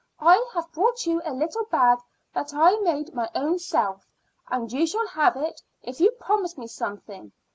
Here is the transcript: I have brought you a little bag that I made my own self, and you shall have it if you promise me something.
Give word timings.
I 0.19 0.43
have 0.55 0.71
brought 0.71 1.05
you 1.05 1.21
a 1.23 1.31
little 1.31 1.65
bag 1.65 1.99
that 2.33 2.55
I 2.55 2.77
made 2.79 3.13
my 3.13 3.29
own 3.35 3.59
self, 3.59 4.03
and 4.49 4.71
you 4.73 4.87
shall 4.87 5.05
have 5.09 5.35
it 5.37 5.61
if 5.83 6.01
you 6.01 6.09
promise 6.09 6.57
me 6.57 6.65
something. 6.65 7.31